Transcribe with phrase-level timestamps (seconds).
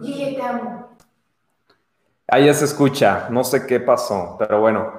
[0.00, 0.88] Guille, te amo.
[2.28, 4.92] Ahí ya se escucha, no sé qué pasó, pero bueno.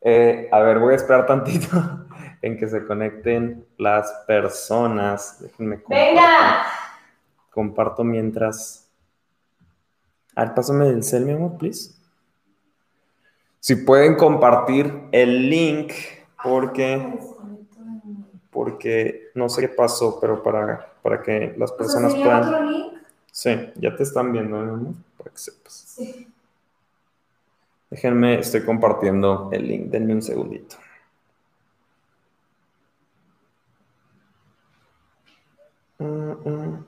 [0.00, 1.66] Eh, a ver, voy a esperar tantito
[2.42, 5.40] en que se conecten las personas.
[5.40, 6.04] Déjenme comparto.
[6.06, 6.66] ¡Venga!
[7.50, 8.88] Comparto mientras.
[10.36, 11.94] A ver, pásame el cel, mi amor, please.
[13.58, 15.92] Si pueden compartir el link,
[16.44, 17.18] porque,
[18.50, 22.44] porque no sé qué pasó, pero para, para que las personas ¿sería puedan.
[22.44, 22.95] otro link?
[23.36, 25.74] Sí, ya te están viendo, amor, para que sepas.
[25.74, 26.26] Sí.
[27.90, 30.76] Déjenme, estoy compartiendo el link, denme un segundito.
[35.98, 36.86] Mm, mm.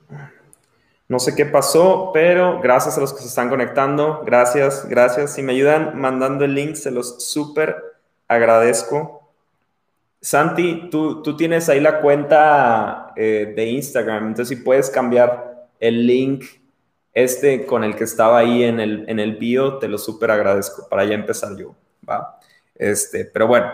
[1.08, 5.34] No sé qué pasó, pero gracias a los que se están conectando, gracias, gracias.
[5.34, 7.77] Si me ayudan mandando el link, se los súper
[8.27, 9.30] agradezco.
[10.22, 15.47] Santi, tú, tú tienes ahí la cuenta eh, de Instagram, entonces si puedes cambiar
[15.80, 16.45] el link
[17.14, 20.89] este con el que estaba ahí en el, en el bio, te lo súper agradezco
[20.89, 21.75] para ya empezar yo,
[22.08, 22.39] ¿va?
[22.75, 23.72] Este, pero bueno,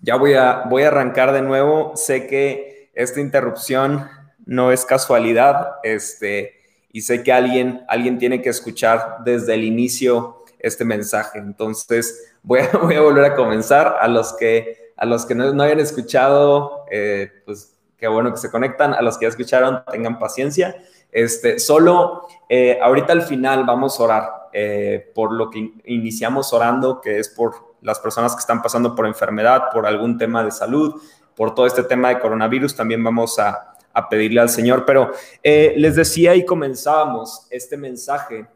[0.00, 1.92] ya voy a, voy a arrancar de nuevo.
[1.94, 4.08] Sé que esta interrupción
[4.44, 6.54] no es casualidad, este,
[6.92, 11.38] y sé que alguien, alguien tiene que escuchar desde el inicio este mensaje.
[11.38, 13.96] Entonces, voy a, voy a volver a comenzar.
[14.00, 18.38] A los que, a los que no, no hayan escuchado, eh, pues qué bueno que
[18.38, 18.94] se conectan.
[18.94, 20.76] A los que ya escucharon, tengan paciencia.
[21.14, 26.52] Este, solo eh, ahorita al final vamos a orar eh, por lo que in- iniciamos
[26.52, 30.50] orando, que es por las personas que están pasando por enfermedad, por algún tema de
[30.50, 31.00] salud,
[31.36, 32.74] por todo este tema de coronavirus.
[32.74, 33.76] También vamos a,
[34.10, 34.84] pedirle al Señor.
[34.84, 38.48] Pero eh, les decía y comenzábamos este mensaje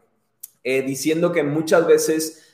[0.61, 2.45] eh, diciendo que muchas veces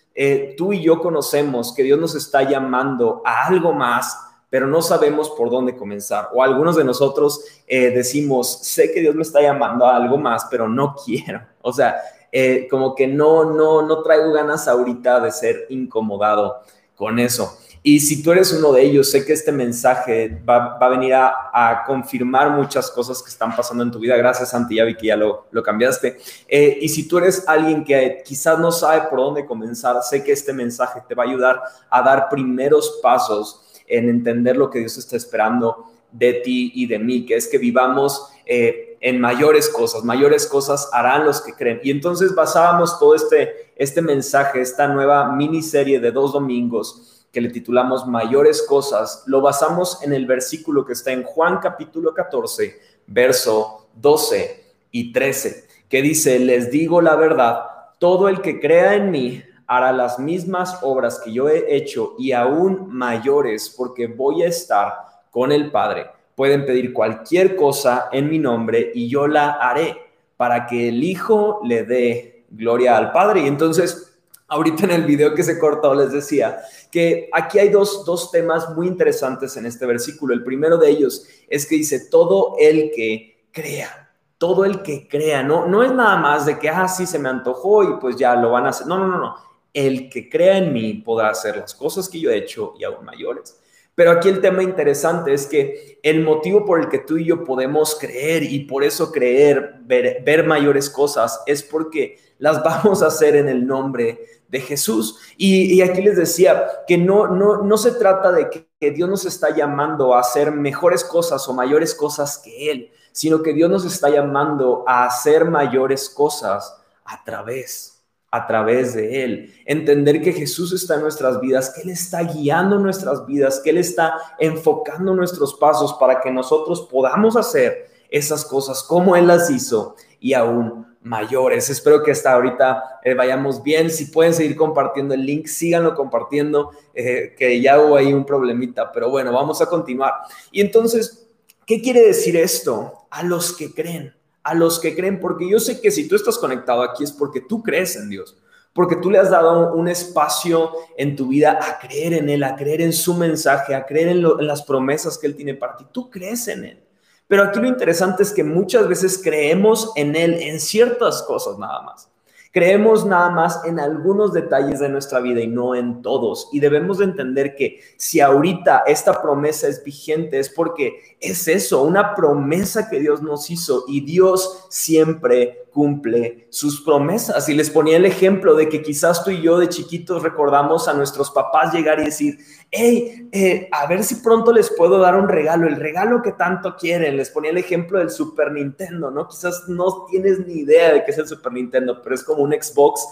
[0.55, 4.17] tú y yo conocemos que Dios nos está llamando a algo más,
[4.49, 6.29] pero no sabemos por dónde comenzar.
[6.33, 10.47] O algunos de nosotros eh, decimos, sé que Dios me está llamando a algo más,
[10.49, 11.41] pero no quiero.
[11.61, 11.95] O sea,
[12.31, 16.61] eh, como que no, no, no traigo ganas ahorita de ser incomodado
[16.95, 17.57] con eso.
[17.87, 21.13] Y si tú eres uno de ellos, sé que este mensaje va, va a venir
[21.13, 24.17] a, confirmar muchas cosas que están pasando en tu vida.
[24.17, 26.17] Gracias, Santi, ya vi que ya lo, lo cambiaste.
[26.47, 30.31] Eh, y si tú eres alguien que quizás no sabe por dónde comenzar, sé que
[30.31, 34.97] este mensaje te va a ayudar a dar primeros pasos en entender lo que Dios
[34.97, 40.03] está esperando de ti y de mí, que es que vivamos eh, en mayores cosas,
[40.03, 41.79] mayores cosas harán los que creen.
[41.83, 47.49] Y entonces basábamos todo este, este mensaje, esta nueva miniserie de dos domingos que le
[47.49, 53.89] titulamos Mayores Cosas, lo basamos en el versículo que está en Juan capítulo 14, verso
[53.95, 57.65] 12 y 13, que dice, les digo la verdad,
[57.99, 62.31] todo el que crea en mí hará las mismas obras que yo he hecho y
[62.31, 66.07] aún mayores, porque voy a estar con el Padre.
[66.35, 69.97] Pueden pedir cualquier cosa en mi nombre y yo la haré
[70.37, 73.41] para que el Hijo le dé gloria al Padre.
[73.41, 74.17] Y entonces,
[74.47, 76.59] ahorita en el video que se cortó les decía
[76.91, 80.33] que aquí hay dos, dos temas muy interesantes en este versículo.
[80.33, 85.43] El primero de ellos es que dice, todo el que crea, todo el que crea,
[85.43, 88.35] no, no es nada más de que, ah, sí, se me antojó y pues ya
[88.35, 88.87] lo van a hacer.
[88.87, 89.35] No, no, no, no.
[89.75, 93.03] El que crea en mí podrá hacer las cosas que yo he hecho y aún
[93.05, 93.59] mayores.
[93.93, 97.43] Pero aquí el tema interesante es que el motivo por el que tú y yo
[97.43, 103.07] podemos creer y por eso creer, ver, ver, mayores cosas, es porque las vamos a
[103.07, 105.19] hacer en el nombre de Jesús.
[105.37, 109.25] Y, aquí les decía que no, no, no se trata de que, que Dios nos
[109.25, 113.85] está llamando a hacer mejores cosas o mayores cosas que Él, sino que Dios nos
[113.85, 116.75] está llamando a hacer mayores cosas
[117.05, 117.94] a través
[118.35, 119.53] a través de Él.
[119.65, 123.77] Entender que Jesús está en nuestras vidas, que Él está guiando nuestras vidas, que Él
[123.77, 129.95] está enfocando nuestros pasos para que nosotros podamos hacer esas cosas como Él las hizo
[130.19, 131.69] y aún mayores.
[131.69, 133.89] Espero que hasta ahorita eh, vayamos bien.
[133.89, 138.91] Si pueden seguir compartiendo el link, síganlo compartiendo, eh, que ya hubo ahí un problemita,
[138.91, 140.13] pero bueno, vamos a continuar.
[140.51, 141.25] Y entonces,
[141.65, 143.07] ¿qué quiere decir esto?
[143.11, 144.13] A los que creen
[144.45, 147.41] a los que creen, porque yo sé que si tú estás conectado aquí es porque
[147.41, 148.37] tú crees en Dios,
[148.73, 152.55] porque tú le has dado un espacio en tu vida a creer en Él, a
[152.55, 155.85] creer en su mensaje, a creer en, las promesas que Él tiene para ti.
[155.91, 156.83] Tú crees en Él.
[157.27, 161.81] Pero aquí lo interesante es que muchas veces creemos en Él en ciertas cosas nada
[161.81, 162.07] más.
[162.55, 166.47] Creemos nada más en algunos detalles de nuestra vida y no en todos.
[166.53, 171.83] Y debemos de entender que si ahorita esta promesa es vigente es porque es eso,
[171.83, 177.49] una promesa que Dios nos hizo y Dios siempre cumple sus promesas.
[177.49, 180.93] Y les ponía el ejemplo de que quizás tú y yo de chiquitos recordamos a
[180.93, 182.37] nuestros papás llegar y decir,
[182.71, 186.77] hey, eh, a ver si pronto les puedo dar un regalo, el regalo que tanto
[186.77, 187.17] quieren.
[187.17, 189.27] Les ponía el ejemplo del Super Nintendo, ¿no?
[189.27, 192.53] Quizás no tienes ni idea de qué es el Super Nintendo, pero es como un
[192.53, 193.05] Xbox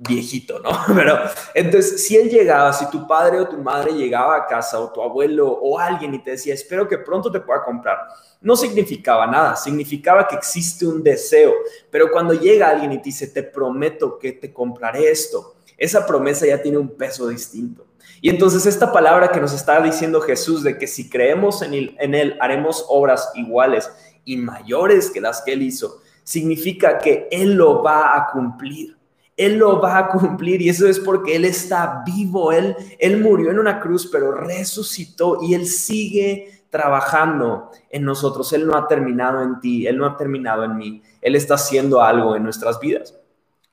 [0.00, 0.70] viejito, ¿no?
[0.94, 1.18] Pero
[1.54, 5.02] entonces, si él llegaba, si tu padre o tu madre llegaba a casa o tu
[5.02, 7.98] abuelo o alguien y te decía, espero que pronto te pueda comprar,
[8.40, 11.52] no significaba nada, significaba que existe un deseo.
[11.90, 16.46] Pero cuando llega alguien y te dice, te prometo que te compraré esto, esa promesa
[16.46, 17.86] ya tiene un peso distinto.
[18.22, 21.96] Y entonces esta palabra que nos está diciendo Jesús de que si creemos en él,
[21.98, 23.90] en él haremos obras iguales
[24.24, 26.00] y mayores que las que él hizo,
[26.30, 28.96] significa que Él lo va a cumplir.
[29.40, 32.52] Él lo va a cumplir y eso es porque Él está vivo.
[32.52, 38.52] Él, él murió en una cruz, pero resucitó y Él sigue trabajando en nosotros.
[38.52, 41.02] Él no ha terminado en ti, Él no ha terminado en mí.
[41.22, 43.18] Él está haciendo algo en nuestras vidas.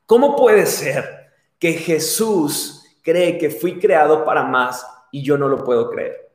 [0.06, 5.66] ¿Cómo puede ser que Jesús cree que fui creado para más y yo no lo
[5.66, 6.27] puedo creer?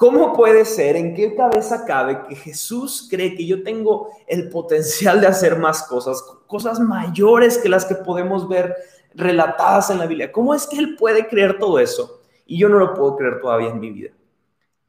[0.00, 5.20] ¿Cómo puede ser, en qué cabeza cabe que Jesús cree que yo tengo el potencial
[5.20, 8.74] de hacer más cosas, cosas mayores que las que podemos ver
[9.14, 10.32] relatadas en la Biblia?
[10.32, 13.68] ¿Cómo es que Él puede creer todo eso y yo no lo puedo creer todavía
[13.68, 14.12] en mi vida?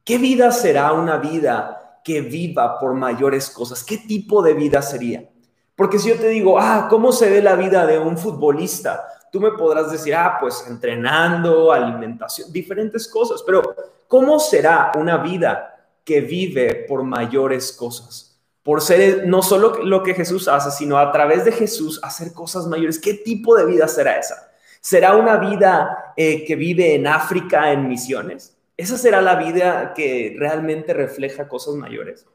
[0.05, 3.83] ¿Qué vida será una vida que viva por mayores cosas?
[3.83, 5.29] ¿Qué tipo de vida sería?
[5.75, 9.03] Porque si yo te digo, ah, ¿cómo se ve la vida de un futbolista?
[9.31, 13.75] Tú me podrás decir, ah, pues entrenando, alimentación, diferentes cosas, pero
[14.07, 18.37] ¿cómo será una vida que vive por mayores cosas?
[18.61, 22.67] Por ser no solo lo que Jesús hace, sino a través de Jesús hacer cosas
[22.67, 22.99] mayores.
[22.99, 24.51] ¿Qué tipo de vida será esa?
[24.81, 28.57] ¿Será una vida eh, que vive en África en misiones?
[28.75, 32.25] ¿Esa será la vida que realmente refleja cosas mayores?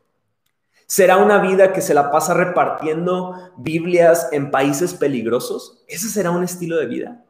[0.86, 5.82] ¿Será una vida que se la pasa repartiendo Biblias en países peligrosos?
[5.88, 7.24] ¿Ese será un estilo de vida?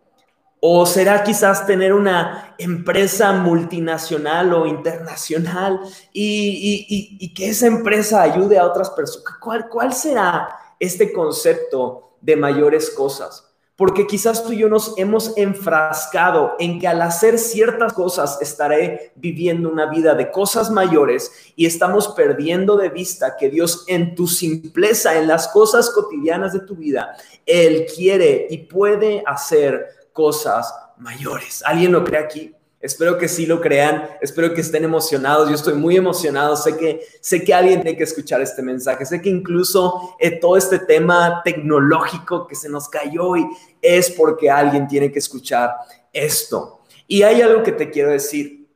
[0.61, 5.81] ¿O será quizás tener una empresa multinacional o internacional
[6.13, 9.39] y, que esa empresa ayude a otras personas?
[9.41, 10.49] ¿Cuál, ¿Cuál será
[10.79, 13.46] este concepto de mayores cosas?
[13.77, 19.13] Porque quizás tú y yo nos hemos enfrascado en que al hacer ciertas cosas estaré
[19.17, 24.27] viviendo una vida de cosas mayores y estamos perdiendo de vista que Dios en tu
[24.27, 31.63] simpleza, en las cosas cotidianas de tu vida, Él quiere y puede hacer cosas mayores.
[31.67, 32.56] ¿Alguien lo cree aquí?
[32.87, 35.49] Espero que sí lo crean, espero que estén emocionados.
[35.49, 36.55] Yo estoy muy emocionado.
[36.55, 39.05] Sé que, sé que alguien tiene que escuchar este mensaje.
[39.05, 43.45] Sé que incluso eh, todo este tema tecnológico que se nos cayó hoy
[43.83, 45.75] es porque alguien tiene que escuchar
[46.13, 46.83] esto.
[47.09, 48.69] Y hay algo que te quiero decir.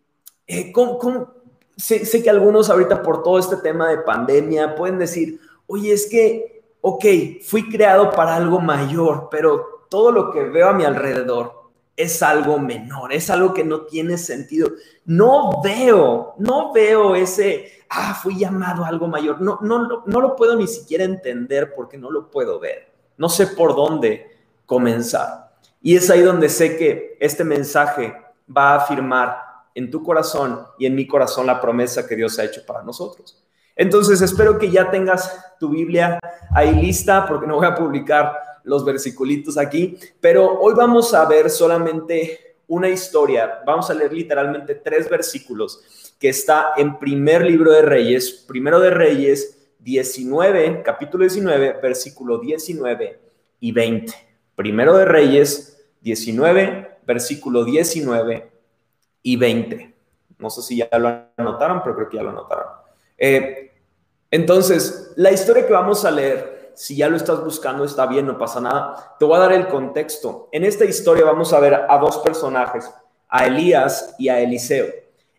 [0.45, 0.73] Eh,
[1.77, 6.09] sé, sé que algunos ahorita por todo este tema de pandemia pueden decir, oye, es
[6.11, 7.05] que, ok,
[7.45, 11.60] fui creado para algo mayor, pero todo lo que veo a mi alrededor
[12.03, 14.71] es algo menor, es algo que no tiene sentido.
[15.05, 19.41] No veo, no veo ese, ah, fui llamado a algo mayor.
[19.41, 22.93] No, no, no lo puedo ni siquiera entender porque no lo puedo ver.
[23.17, 25.51] No sé por dónde comenzar.
[25.83, 28.15] Y es ahí donde sé que este mensaje
[28.57, 29.37] va a afirmar
[29.75, 33.43] en tu corazón y en mi corazón la promesa que Dios ha hecho para nosotros.
[33.77, 36.19] Entonces espero que ya tengas tu Biblia
[36.55, 41.51] ahí lista porque no voy a publicar los versiculitos aquí, pero hoy vamos a ver
[41.51, 43.63] solamente una historia.
[43.67, 48.91] Vamos a leer literalmente tres versículos que está en primer libro de Reyes, primero de
[48.91, 53.21] Reyes 19, capítulo 19, versículo 19
[53.61, 54.13] y 20.
[54.55, 58.51] Primero de Reyes 19, versículo 19
[59.23, 59.95] y 20.
[60.39, 62.67] No sé si ya lo anotaron, pero creo que ya lo anotaron.
[63.19, 63.73] Eh,
[64.31, 68.39] entonces, la historia que vamos a leer si ya lo estás buscando, está bien, no
[68.39, 69.15] pasa nada.
[69.19, 70.49] Te voy a dar el contexto.
[70.51, 72.91] En esta historia vamos a ver a dos personajes,
[73.29, 74.87] a Elías y a Eliseo.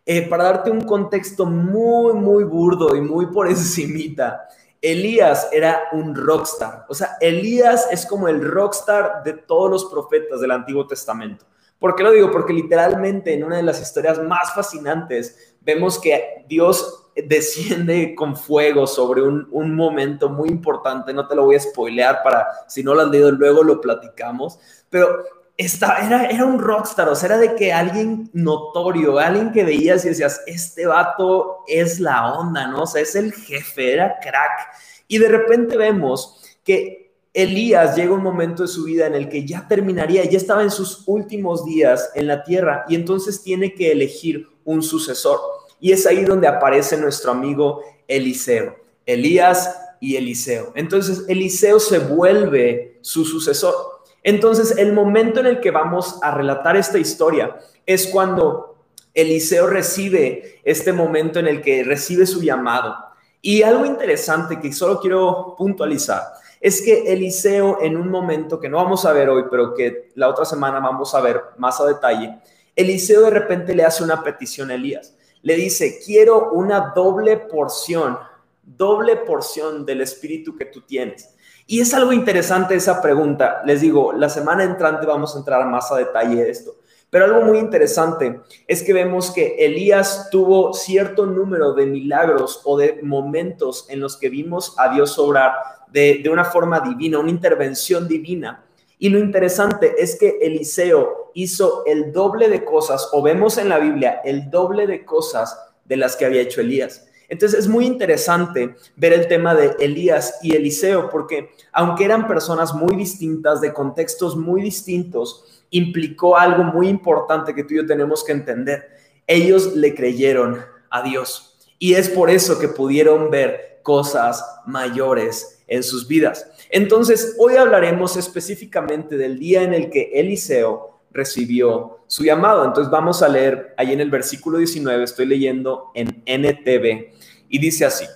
[0.06, 4.46] Eh, para darte un contexto muy, muy burdo y muy por encimita,
[4.80, 6.86] Elías era un rockstar.
[6.88, 11.44] O sea, Elías es como el rockstar de todos los profetas del Antiguo Testamento.
[11.80, 12.30] ¿Por qué lo digo?
[12.30, 18.86] Porque literalmente en una de las historias más fascinantes vemos que Dios desciende con fuego
[18.86, 23.02] sobre un, momento muy importante, no te lo voy a spoilear para, si no lo
[23.02, 25.24] has leído, luego lo platicamos, pero
[25.56, 30.04] esta, era, era un rockstar, o sea, era de que alguien notorio, alguien que veías
[30.04, 32.82] y decías, este vato es la onda, ¿no?
[32.82, 34.74] O sea, es el jefe, era crack.
[35.06, 37.02] Y de repente vemos que
[37.34, 40.70] Elías llega un momento de su vida en el que ya terminaría, ya estaba en
[40.70, 45.40] sus últimos días en la tierra y entonces tiene que elegir un sucesor.
[45.82, 48.76] Y es ahí donde aparece nuestro amigo Eliseo.
[49.04, 50.72] Elías y Eliseo.
[50.76, 53.74] Entonces Eliseo se vuelve su sucesor.
[54.22, 58.76] Entonces el momento en el que vamos a relatar esta historia es cuando
[59.12, 62.94] Eliseo recibe este momento en el que recibe su llamado.
[63.40, 66.22] Y algo interesante que solo quiero puntualizar
[66.60, 70.28] es que Eliseo en un momento que no vamos a ver hoy, pero que la
[70.28, 72.38] otra semana vamos a ver más a detalle,
[72.76, 75.16] Eliseo de repente le hace una petición a Elías.
[75.42, 78.16] Le dice, quiero una doble porción
[78.62, 81.34] doble porción del espíritu que tú tienes.
[81.66, 83.62] Y es algo interesante esa pregunta.
[83.64, 86.76] Les digo, la semana entrante vamos a entrar más a detalle de esto.
[87.10, 92.78] Pero algo muy interesante es que vemos que Elías tuvo cierto número de milagros o
[92.78, 95.52] de momentos en los que vimos a Dios obrar
[95.88, 98.64] de, de una forma divina, una intervención divina.
[98.98, 103.78] Y lo interesante es que Eliseo hizo el doble de cosas, o vemos en la
[103.78, 107.06] Biblia el doble de cosas de las que había hecho Elías.
[107.28, 112.74] Entonces es muy interesante ver el tema de Elías y Eliseo, porque aunque eran personas
[112.74, 118.22] muy distintas, de contextos muy distintos, implicó algo muy importante que tú y yo tenemos
[118.22, 118.86] que entender.
[119.26, 120.60] Ellos le creyeron
[120.90, 126.46] a Dios y es por eso que pudieron ver cosas mayores en sus vidas.
[126.70, 132.64] Entonces, hoy hablaremos específicamente del día en el que Eliseo recibió su llamado.
[132.64, 137.12] Entonces vamos a leer ahí en el versículo 19, estoy leyendo en NTV
[137.48, 138.06] y dice así,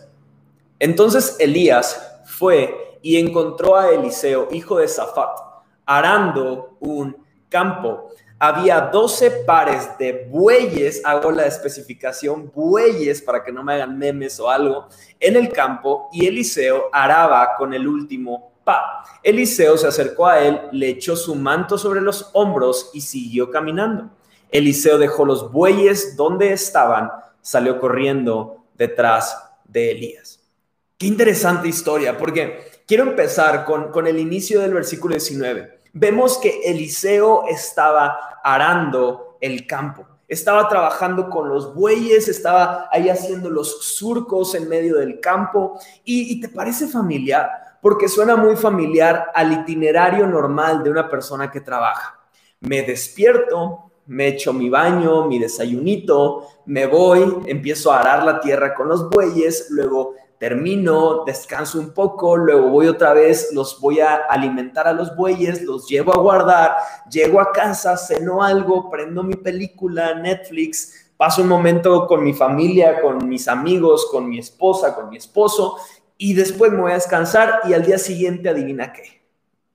[0.79, 5.39] entonces Elías fue y encontró a Eliseo, hijo de Safat,
[5.85, 7.17] arando un
[7.49, 8.09] campo.
[8.39, 14.39] Había doce pares de bueyes, hago la especificación, bueyes para que no me hagan memes
[14.41, 14.89] o algo,
[15.21, 18.56] en el campo y Eliseo araba con el último
[19.23, 24.11] Eliseo se acercó a él, le echó su manto sobre los hombros y siguió caminando.
[24.51, 30.41] Eliseo dejó los bueyes donde estaban, salió corriendo detrás de Elías.
[30.99, 35.81] Qué interesante historia, porque quiero empezar con, con el inicio del versículo 19.
[35.93, 43.51] Vemos que Eliseo estaba arando el campo, estaba trabajando con los bueyes, estaba ahí haciendo
[43.51, 45.79] los surcos en medio del campo.
[46.05, 47.66] ¿Y, y te parece familiar?
[47.81, 52.21] Porque suena muy familiar al itinerario normal de una persona que trabaja.
[52.61, 58.75] Me despierto, me echo mi baño, mi desayunito, me voy, empiezo a arar la tierra
[58.75, 64.17] con los bueyes, luego termino, descanso un poco, luego voy otra vez, los voy a
[64.29, 66.77] alimentar a los bueyes, los llevo a guardar,
[67.11, 73.01] llego a casa, ceno algo, prendo mi película, Netflix, paso un momento con mi familia,
[73.01, 75.77] con mis amigos, con mi esposa, con mi esposo,
[76.19, 79.23] y después me voy a descansar y al día siguiente adivina qué.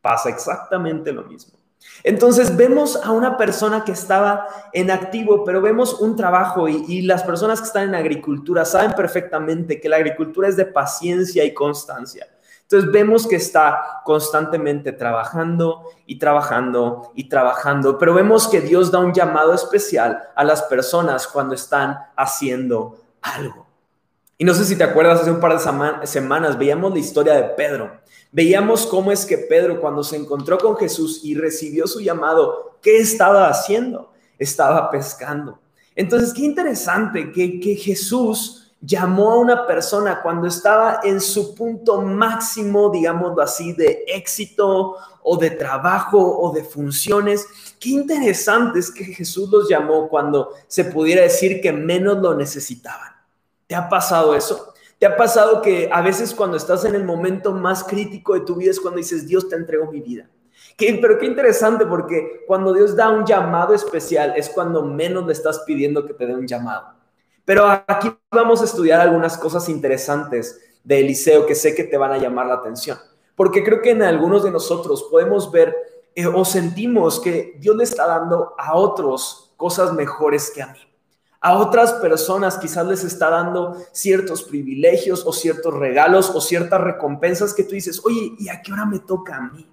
[0.01, 1.62] Pasa exactamente lo mismo.
[2.03, 7.24] Entonces vemos a una persona que estaba en activo, pero vemos un trabajo y, las
[7.24, 12.27] personas que están en agricultura saben perfectamente que la agricultura es de paciencia y constancia.
[12.62, 19.00] Entonces vemos que está constantemente trabajando y trabajando y trabajando, pero vemos que Dios da
[19.00, 23.70] un llamado especial a las personas cuando están haciendo algo.
[24.41, 27.43] Y no sé si te acuerdas, hace un par de semanas veíamos la historia de
[27.50, 27.91] Pedro.
[28.31, 32.98] Veíamos cómo es que Pedro, cuando se encontró con Jesús y recibió su llamado, ¿qué
[32.98, 34.12] estaba haciendo?
[34.39, 35.60] Estaba pescando.
[35.95, 42.01] Entonces, qué interesante que, que Jesús llamó a una persona cuando estaba en su punto
[42.01, 47.45] máximo, digámoslo así, de éxito o de trabajo o de funciones.
[47.79, 53.20] Qué interesante es que Jesús los llamó cuando se pudiera decir que menos lo necesitaban.
[53.71, 54.73] ¿Te ha pasado eso?
[54.99, 58.55] ¿Te ha pasado que a veces cuando estás en el momento más crítico de tu
[58.55, 60.29] vida es cuando dices, Dios te entregó mi vida?
[60.77, 65.59] pero qué interesante porque cuando Dios da un llamado especial es cuando menos le estás
[65.59, 66.95] pidiendo que te dé un llamado.
[67.45, 72.11] Pero aquí vamos a estudiar algunas cosas interesantes de Eliseo que sé que te van
[72.11, 72.97] a llamar la atención.
[73.37, 75.73] Porque creo que en algunos de nosotros podemos ver
[76.13, 80.90] eh, o sentimos que Dios le está dando a otros cosas mejores que a mí.
[81.43, 87.55] A otras personas quizás les está dando ciertos privilegios o ciertos regalos o ciertas recompensas
[87.55, 89.67] que tú dices, oye, ¿y a qué hora me toca a mí?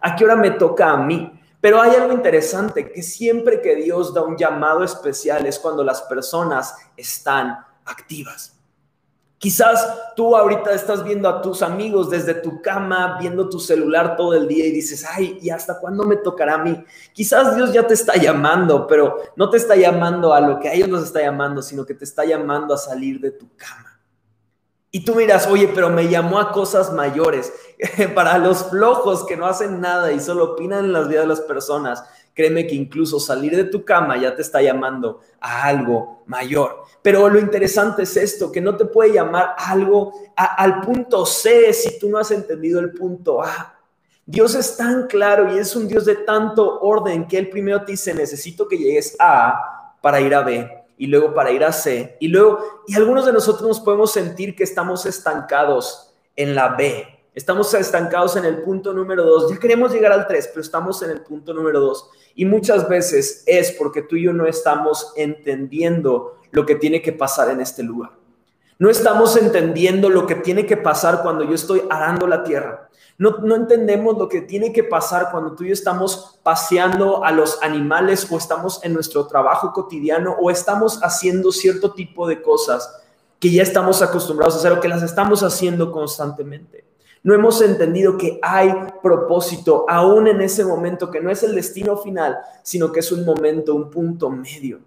[0.00, 1.32] ¿A qué hora me toca a mí?
[1.60, 6.02] Pero hay algo interesante, que siempre que Dios da un llamado especial es cuando las
[6.02, 8.57] personas están activas.
[9.38, 14.34] Quizás tú ahorita estás viendo a tus amigos desde tu cama, viendo tu celular todo
[14.34, 16.84] el día y dices, ay, ¿y hasta cuándo me tocará a mí?
[17.12, 20.74] Quizás Dios ya te está llamando, pero no te está llamando a lo que a
[20.74, 23.88] ellos nos está llamando, sino que te está llamando a salir de tu cama.
[24.90, 27.52] Y tú miras, oye, pero me llamó a cosas mayores.
[28.14, 31.40] Para los flojos que no hacen nada y solo opinan en las vidas de las
[31.42, 32.02] personas,
[32.38, 36.84] créeme que incluso salir de tu cama ya te está llamando a algo mayor.
[37.02, 41.98] Pero lo interesante es esto, que no te puede llamar algo al punto C si
[41.98, 43.76] tú no has entendido el punto A.
[44.24, 47.90] Dios es tan claro y es un Dios de tanto orden que Él primero te
[47.90, 51.72] dice, necesito que llegues a A para ir a B y luego para ir a
[51.72, 52.18] C.
[52.20, 57.04] Y luego, y algunos de nosotros nos podemos sentir que estamos estancados en la B.
[57.34, 59.50] Estamos estancados en el punto número 2.
[59.50, 62.10] Ya queremos llegar al 3, pero estamos en el punto número 2.
[62.38, 67.12] Y muchas veces es porque tú y yo no estamos entendiendo lo que tiene que
[67.12, 68.12] pasar en este lugar.
[68.78, 72.90] No estamos entendiendo lo que tiene que pasar cuando yo estoy arando la tierra.
[73.18, 77.32] No, no, entendemos lo que tiene que pasar cuando tú y yo estamos paseando a
[77.32, 83.02] los animales o estamos en nuestro trabajo cotidiano o estamos haciendo cierto tipo de cosas
[83.40, 86.84] que ya estamos acostumbrados a hacer o que las estamos haciendo constantemente.
[87.22, 88.72] No hemos entendido que hay
[89.02, 93.24] propósito aún en ese momento, que no es el destino final, sino que es un
[93.24, 94.80] momento, un punto medio.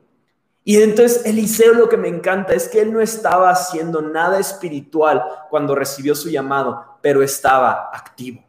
[0.63, 5.23] Y entonces Eliseo lo que me encanta es que él no estaba haciendo nada espiritual
[5.49, 8.43] cuando recibió su llamado, pero estaba activo.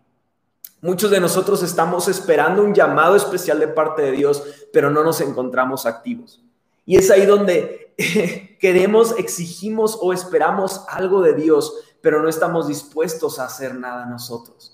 [0.82, 5.20] Muchos de nosotros estamos esperando un llamado especial de parte de Dios, pero no nos
[5.20, 6.42] encontramos activos.
[6.84, 7.94] Y es ahí donde
[8.60, 14.72] queremos, exigimos o esperamos algo de Dios, pero no estamos dispuestos a hacer nada nosotros.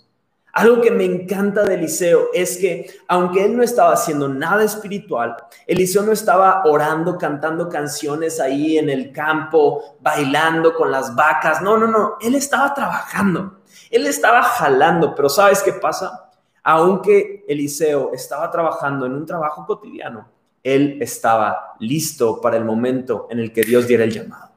[0.52, 5.36] Algo que me encanta de Eliseo es que aunque él no estaba haciendo nada espiritual,
[5.66, 11.62] Eliseo no estaba orando, cantando canciones ahí en el campo, bailando con las vacas.
[11.62, 13.58] No, no, no, él estaba trabajando.
[13.90, 16.30] Él estaba jalando, pero ¿sabes qué pasa?
[16.64, 20.28] Aunque Eliseo estaba trabajando en un trabajo cotidiano,
[20.62, 24.50] él estaba listo para el momento en el que Dios diera el llamado.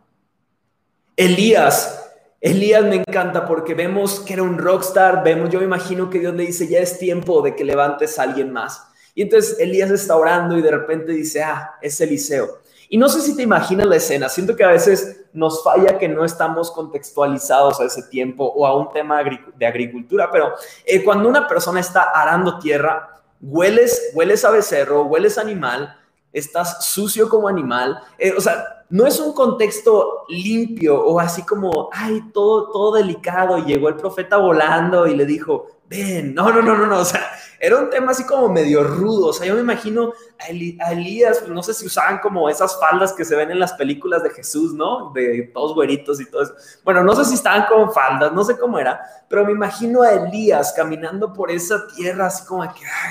[1.16, 2.11] Elías
[2.42, 6.34] Elías me encanta porque vemos que era un rockstar, vemos, yo me imagino que Dios
[6.34, 8.88] le dice, ya es tiempo de que levantes a alguien más.
[9.14, 12.60] Y entonces Elías está orando y de repente dice, ah, es Eliseo.
[12.90, 16.10] Y no sé si te imaginas la escena, siento que a veces nos falla que
[16.10, 19.22] no estamos contextualizados a ese tiempo o a un tema
[19.56, 20.54] de agricultura, pero
[20.86, 25.96] eh, cuando una persona está arando tierra, hueles, hueles a becerro, hueles a animal,
[26.34, 31.90] estás sucio como animal, eh, o sea, no es un contexto limpio o así como,
[31.94, 33.58] ay, todo, todo delicado.
[33.58, 37.00] Y llegó el profeta volando y le dijo, ven, no, no, no, no, no.
[37.00, 39.28] O sea, era un tema así como medio rudo.
[39.28, 43.24] O sea, yo me imagino a, Elías, no sé si usaban como esas faldas que
[43.24, 45.12] se ven en las películas de Jesús, ¿no?
[45.14, 46.54] De todos güeritos y todo eso.
[46.84, 50.12] Bueno, no sé si estaban con faldas, no sé cómo era, pero me imagino a
[50.12, 53.10] Elías caminando por esa tierra así como que, ah,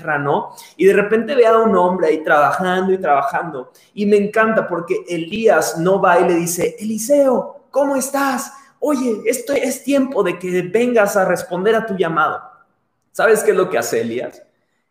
[0.00, 0.54] ¿no?
[0.76, 3.72] Y de repente ve a un hombre ahí trabajando y trabajando.
[3.94, 8.52] Y me encanta porque Elías no va y le dice, Eliseo, ¿cómo estás?
[8.80, 12.42] Oye, esto es tiempo de que vengas a responder a tu llamado.
[13.12, 14.42] ¿Sabes qué es lo que hace Elías?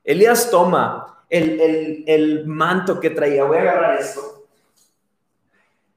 [0.04, 3.44] Elías toma el, manto que traía.
[3.44, 4.48] Voy a agarrar esto.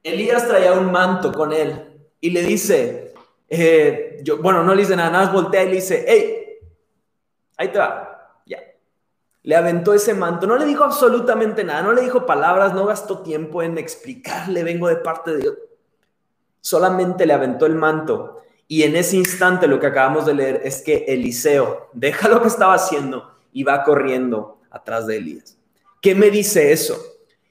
[0.02, 3.14] Elías traía un manto con él y le dice,
[3.48, 6.58] eh, yo, bueno, no le dice nada, nada más voltea y le dice, hey,
[7.56, 8.13] ahí te va,
[9.44, 13.18] le aventó ese manto, no le dijo absolutamente nada, no le dijo palabras, no gastó
[13.18, 15.54] tiempo en explicarle, vengo de parte de Dios.
[16.62, 18.40] Solamente le aventó el manto.
[18.68, 22.48] Y en ese instante lo que acabamos de leer es que Eliseo deja lo que
[22.48, 25.58] estaba haciendo y va corriendo atrás de Elías.
[26.00, 26.98] ¿Qué me dice eso?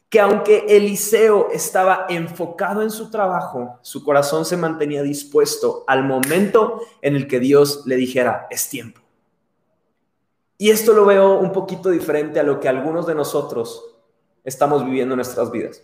[0.09, 6.81] Que aunque Eliseo estaba enfocado en su trabajo, su corazón se mantenía dispuesto al momento
[7.03, 9.02] en el que Dios le dijera, es tiempo.
[10.63, 13.83] Y esto lo veo un poquito diferente a lo que algunos de nosotros
[14.45, 15.83] estamos viviendo en nuestras vidas.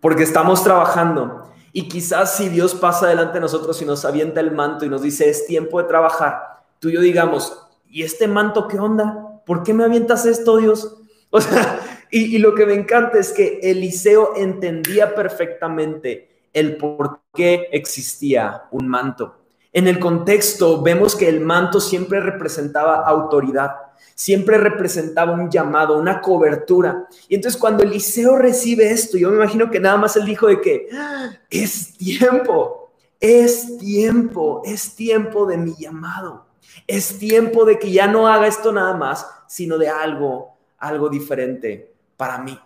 [0.00, 4.50] Porque estamos trabajando y quizás si Dios pasa delante de nosotros y nos avienta el
[4.50, 8.66] manto y nos dice es tiempo de trabajar, tú y yo digamos, ¿y este manto
[8.66, 9.40] qué onda?
[9.46, 10.96] ¿Por qué me avientas esto, Dios?
[11.30, 11.78] O sea,
[12.10, 18.64] y, y lo que me encanta es que Eliseo entendía perfectamente el por qué existía
[18.72, 19.36] un manto.
[19.78, 23.70] En el contexto vemos que el manto siempre representaba autoridad
[24.18, 27.06] siempre representaba un llamado, una cobertura.
[27.28, 30.60] Y entonces cuando Eliseo recibe esto, yo me imagino que nada más él dijo de
[30.60, 36.46] que ah, es tiempo, es tiempo, es tiempo de mi llamado.
[36.88, 41.94] Es tiempo de que ya no haga esto nada más, sino de algo, algo diferente
[42.16, 42.58] para mí.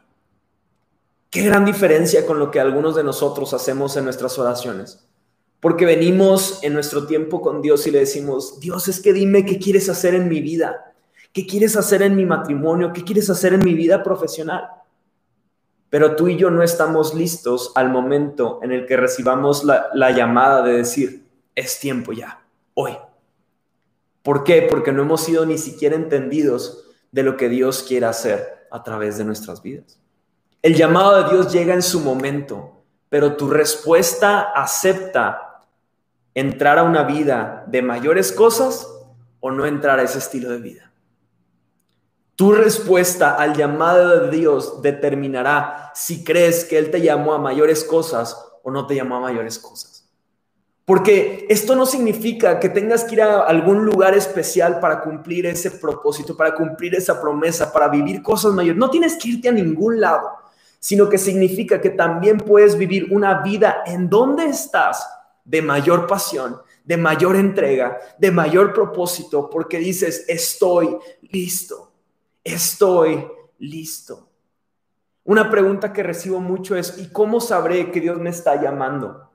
[1.28, 5.06] Qué gran diferencia con lo que algunos de nosotros hacemos en nuestras oraciones.
[5.62, 9.60] Porque venimos en nuestro tiempo con Dios y le decimos, Dios, es que dime qué
[9.60, 10.92] quieres hacer en mi vida.
[11.32, 12.92] ¿Qué quieres hacer en mi matrimonio?
[12.92, 14.68] ¿Qué quieres hacer en mi vida profesional?
[15.88, 20.62] Pero tú y yo no estamos listos al momento en el que recibamos la, llamada
[20.62, 22.42] de decir, es tiempo ya,
[22.74, 22.96] hoy.
[24.24, 24.66] ¿Por qué?
[24.68, 29.16] Porque no hemos sido ni siquiera entendidos de lo que Dios quiere hacer a través
[29.16, 29.96] de nuestras vidas.
[30.60, 35.50] El llamado de Dios llega en su momento, pero tu respuesta acepta
[36.34, 38.88] entrar a una vida de mayores cosas
[39.40, 40.92] o no entrar a ese estilo de vida.
[42.36, 47.84] Tu respuesta al llamado de Dios determinará si crees que Él te llamó a mayores
[47.84, 49.92] cosas o no te llamó a mayores cosas.
[50.84, 55.70] Porque esto no significa que tengas que ir a algún lugar especial para cumplir ese
[55.70, 58.78] propósito, para cumplir esa promesa, para vivir cosas mayores.
[58.78, 60.28] No tienes que irte a ningún lado,
[60.80, 65.06] sino que significa que también puedes vivir una vida en donde estás
[65.44, 71.92] de mayor pasión, de mayor entrega, de mayor propósito, porque dices, estoy listo,
[72.44, 73.26] estoy
[73.58, 74.28] listo.
[75.24, 79.30] Una pregunta que recibo mucho es, ¿y cómo sabré que Dios me está llamando?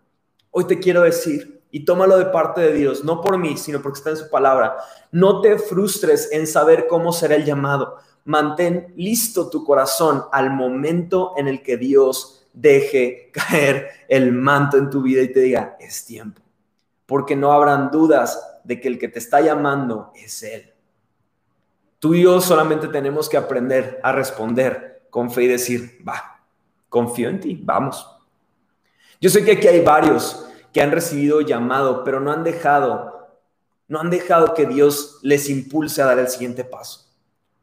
[0.52, 4.00] Hoy te quiero decir, y tómalo de parte de Dios, no por mí, sino porque
[4.00, 4.78] está en su palabra,
[5.12, 7.98] no te frustres en saber cómo será el llamado.
[8.26, 14.90] Mantén listo tu corazón al momento en el que Dios deje caer el manto en
[14.90, 16.42] tu vida y te diga, es tiempo
[17.08, 20.72] porque no habrán dudas de que el que te está llamando es Él.
[21.98, 26.44] Tú y yo solamente tenemos que aprender a responder con fe y decir, va,
[26.90, 28.08] confío en ti, vamos.
[29.20, 33.40] Yo sé que aquí hay varios que han recibido llamado, pero no han dejado,
[33.88, 37.06] no han dejado que Dios les impulse a dar el siguiente paso.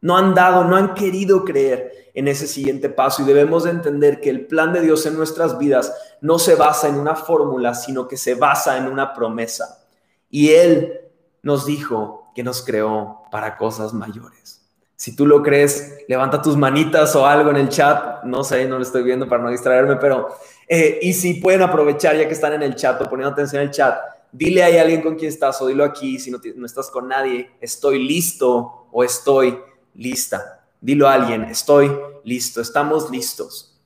[0.01, 4.21] No han dado, no han querido creer en ese siguiente paso y debemos de entender
[4.21, 8.07] que el plan de Dios en nuestras vidas no se basa en una fórmula, sino
[8.07, 9.85] que se basa en una promesa.
[10.29, 11.01] Y Él
[11.43, 14.61] nos dijo que nos creó para cosas mayores.
[14.95, 18.23] Si tú lo crees, levanta tus manitas o algo en el chat.
[18.23, 20.29] No sé, no lo estoy viendo para no distraerme, pero...
[20.67, 23.67] Eh, y si pueden aprovechar ya que están en el chat o poniendo atención en
[23.67, 23.99] el chat,
[24.31, 27.51] dile a alguien con quien estás o dilo aquí si no, no estás con nadie,
[27.61, 29.59] estoy listo o estoy
[29.93, 30.54] lista.
[30.81, 31.91] Dilo a alguien, estoy
[32.23, 33.79] listo, estamos listos.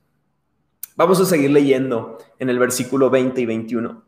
[0.96, 4.04] Vamos a seguir leyendo en el versículo 20 y 21.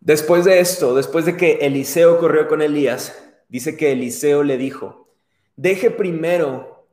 [0.00, 5.08] Después de esto, después de que Eliseo corrió con Elías, dice que Eliseo le dijo,
[5.56, 6.86] deje primero,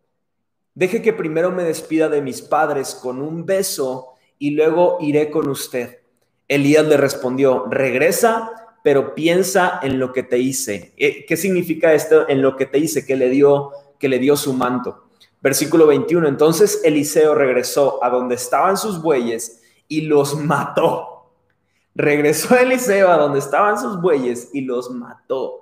[0.73, 5.47] deje que primero me despida de mis padres con un beso y luego iré con
[5.47, 5.99] usted.
[6.47, 10.93] Elías le respondió, regresa pero piensa en lo que te hice.
[10.97, 13.05] Eh, ¿Qué significa esto en lo que te hice?
[13.05, 15.05] Que le dio, que le dio su manto.
[15.41, 16.27] Versículo 21.
[16.27, 21.31] Entonces Eliseo regresó a donde estaban sus bueyes y los mató.
[21.95, 25.61] Regresó Eliseo a donde estaban sus bueyes y los mató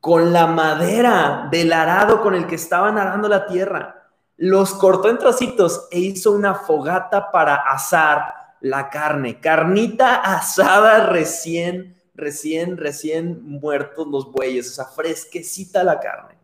[0.00, 4.10] con la madera del arado con el que estaban arando la tierra.
[4.36, 9.40] Los cortó en trocitos e hizo una fogata para asar la carne.
[9.40, 16.36] Carnita asada recién recién, recién muertos los bueyes, o sea, fresquecita la carne.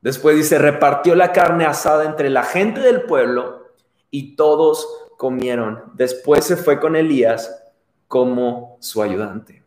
[0.00, 3.74] Después dice, repartió la carne asada entre la gente del pueblo
[4.10, 4.86] y todos
[5.16, 5.82] comieron.
[5.94, 7.52] Después se fue con Elías
[8.06, 9.64] como su ayudante.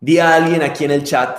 [0.00, 1.38] Di a alguien aquí en el chat,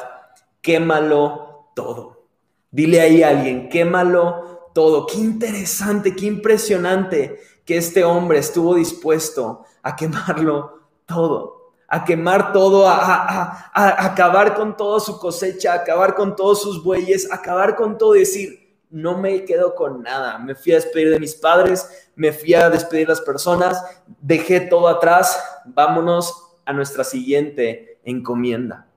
[0.62, 2.30] quémalo todo.
[2.72, 5.06] Dile ahí a alguien, quémalo todo.
[5.06, 11.57] Qué interesante, qué impresionante que este hombre estuvo dispuesto a quemarlo todo
[11.88, 17.32] a quemar todo, a, acabar con toda su cosecha, a acabar con todos sus bueyes,
[17.32, 20.38] acabar con todo decir, no me quedo con nada.
[20.38, 23.82] Me fui a despedir de mis padres, me fui a despedir de las personas,
[24.22, 28.88] dejé todo atrás, vámonos a nuestra siguiente encomienda.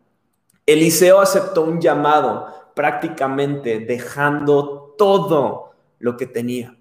[0.66, 6.76] Eliseo aceptó un llamado prácticamente dejando todo lo que tenía.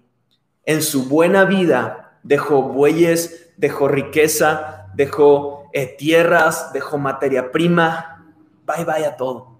[0.64, 8.32] En su buena vida dejó bueyes, dejó riqueza, dejó eh, tierras, dejó materia prima,
[8.66, 9.58] bye bye a todo.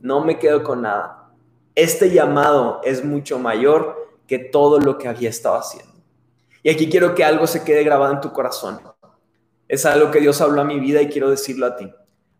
[0.00, 1.30] No me quedo con nada.
[1.74, 5.92] Este llamado es mucho mayor que todo lo que había estado haciendo.
[6.62, 8.80] Y aquí quiero que algo se quede grabado en tu corazón.
[9.68, 11.92] Es algo que Dios habló a mi vida y quiero decirlo a ti.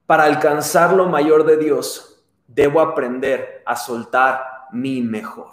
[0.07, 5.49] Para alcanzar lo mayor de Dios, debo aprender a soltar mi mejor.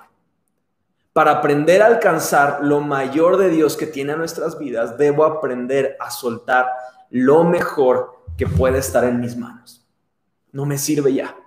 [1.14, 5.98] Para aprender a alcanzar lo mayor de Dios que tiene a nuestras vidas, debo aprender
[6.00, 6.68] a soltar
[7.12, 9.86] lo mejor que puede estar en mis manos.
[10.52, 11.38] No me sirve ya.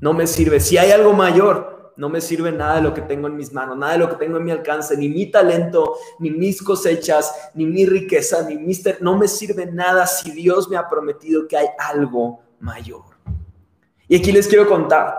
[0.00, 0.58] No me sirve.
[0.58, 3.76] Si hay algo mayor, no me sirve nada de lo que tengo en mis manos,
[3.76, 7.66] nada de lo que tengo en mi alcance, ni mi talento, ni mis cosechas, ni
[7.66, 8.82] mi riqueza, ni mis...
[9.00, 13.04] No me sirve nada si Dios me ha prometido que hay algo mayor.
[14.08, 15.14] Y aquí les quiero contar,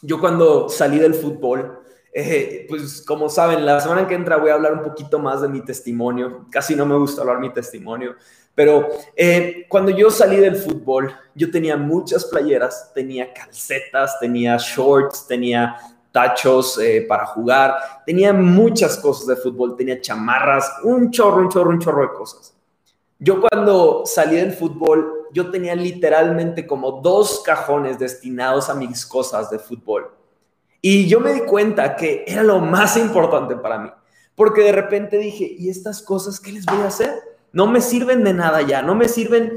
[0.00, 1.80] yo cuando salí del fútbol,
[2.14, 5.48] eh, pues como saben, la semana que entra voy a hablar un poquito más de
[5.48, 6.46] mi testimonio.
[6.50, 8.14] Casi no me gusta hablar mi testimonio,
[8.54, 15.26] Pero eh, cuando yo salí del fútbol, yo tenía muchas playeras, tenía calcetas, tenía shorts,
[15.26, 15.76] tenía
[16.10, 21.70] tachos eh, para jugar, tenía muchas cosas de fútbol, tenía chamarras, un chorro, un chorro,
[21.70, 22.54] un chorro de cosas.
[23.18, 29.48] Yo cuando salí del fútbol, yo tenía literalmente como dos cajones destinados a mis cosas
[29.48, 30.10] de fútbol.
[30.82, 33.90] Y yo me di cuenta que era lo más importante para mí,
[34.34, 37.31] porque de repente dije, ¿y estas cosas qué les voy a hacer?
[37.52, 39.52] No me sirven de nada ya, no me sirven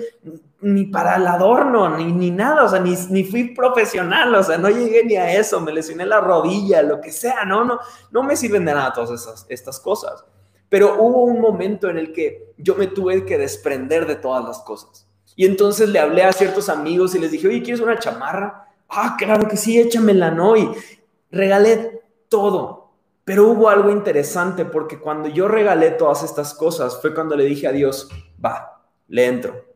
[0.62, 4.58] ni para el adorno, ni, ni nada, o sea, ni, ni fui profesional, o sea,
[4.58, 7.79] no llegué ni a eso, me lesioné la rodilla, lo que sea, no, no,
[8.12, 10.25] no me sirven de nada todas esas, estas cosas.
[10.67, 14.60] Pero hubo un momento en el que yo me tuve que desprender de todas las
[14.60, 15.08] cosas.
[15.36, 18.69] Y entonces le hablé a ciertos amigos y les dije, oye, ¿quieres una chamarra?
[18.89, 20.55] Ah, claro que sí, échamela, ¿no?
[20.55, 20.69] Y
[21.31, 22.85] regalé todo.
[23.26, 27.68] Pero hubo algo interesante porque cuando yo regalé todas estas cosas fue cuando le dije
[27.68, 28.08] a Dios,
[28.44, 29.76] va, le entro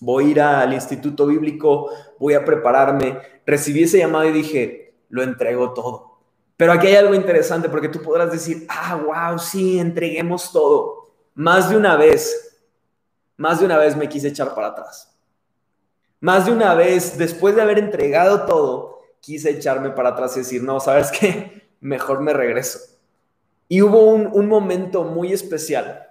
[0.00, 3.18] voy a ir al instituto bíblico, voy a prepararme.
[3.46, 6.18] Recibí ese llamado y dije, lo entrego todo.
[6.56, 11.12] Pero aquí hay algo interesante porque tú podrás decir, ah, wow, sí, entreguemos todo.
[11.34, 12.58] Más de una vez,
[13.36, 15.16] más de una vez me quise echar para atrás.
[16.20, 20.62] Más de una vez, después de haber entregado todo, quise echarme para atrás y decir,
[20.62, 21.67] no, ¿sabes qué?
[21.80, 22.78] Mejor me regreso.
[23.68, 26.06] Y hubo un, un momento muy especial.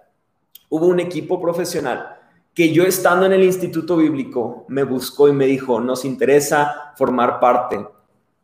[0.70, 2.18] Hubo un equipo profesional
[2.58, 7.40] que yo estando en el instituto bíblico me buscó y me dijo, nos interesa formar
[7.40, 7.86] parte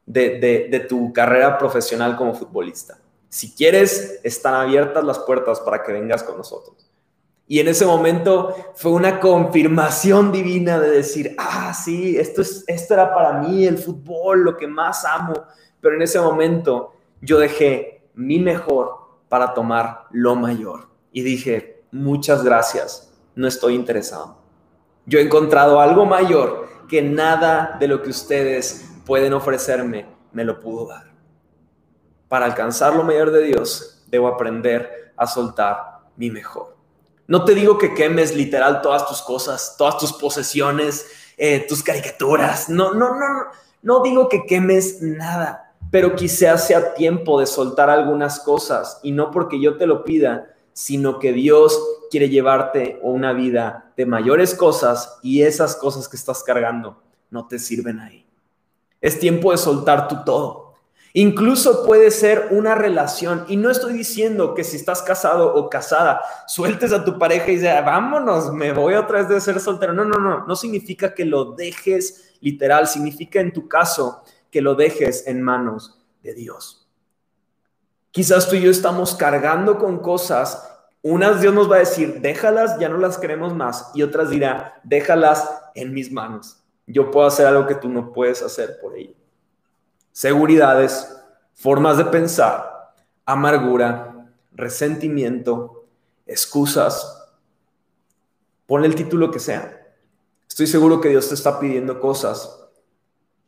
[0.06, 3.00] de, tu carrera profesional como futbolista.
[3.28, 6.92] Si quieres, están abiertas las puertas para que vengas con nosotros.
[7.48, 12.94] Y en ese momento fue una confirmación divina de decir, ah, sí, esto, es, esto
[12.94, 15.34] era para mí el fútbol, lo que más amo.
[15.82, 18.98] Pero en ese momento yo dejé mi mejor
[19.30, 20.90] para tomar lo mayor.
[21.12, 24.38] Y dije, muchas gracias no estoy interesado.
[25.06, 30.60] Yo he encontrado algo mayor que nada de lo que ustedes pueden ofrecerme me lo
[30.60, 31.12] pudo dar.
[32.28, 36.76] Para alcanzar lo mayor de Dios, debo aprender a soltar mi mejor.
[37.28, 41.08] No te digo que quemes literal todas tus cosas, todas tus posesiones,
[41.38, 42.70] eh, tus caricaturas.
[42.70, 43.44] No, no, no, no.
[43.82, 49.30] No digo que quemes nada, pero quizás sea tiempo de soltar algunas cosas y no
[49.30, 51.80] porque yo te lo pida, sino que Dios
[52.10, 57.60] quiere llevarte una vida de mayores cosas y esas cosas que estás cargando no te
[57.60, 58.26] sirven ahí.
[59.02, 60.74] Es tiempo de soltar tu todo.
[61.14, 63.46] Incluso puede ser una relación.
[63.48, 67.58] Y no estoy diciendo que si estás casado o casada, sueltes a tu pareja y
[67.58, 69.94] digas, vámonos, me voy otra vez de ser soltero.
[69.94, 70.48] No, no, no.
[70.48, 72.88] No significa que lo dejes literal.
[72.88, 76.88] Significa en tu caso que lo dejes en manos de Dios.
[78.12, 80.70] Quizás tú y yo estamos cargando con cosas.
[81.02, 83.90] Unas Dios nos va a decir, déjalas, ya no las queremos más.
[83.96, 86.64] Y otras dirá, déjalas en mis manos.
[86.86, 89.16] Yo puedo hacer algo que tú no puedes hacer por ello.
[90.12, 91.12] Seguridades,
[91.56, 92.94] formas de pensar,
[93.26, 95.88] amargura, resentimiento,
[96.28, 97.28] excusas.
[98.68, 99.84] Ponle el título que sea.
[100.48, 102.60] Estoy seguro que Dios te está pidiendo cosas